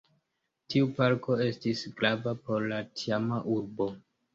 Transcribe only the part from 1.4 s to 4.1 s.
estis grava por la tiama urbo.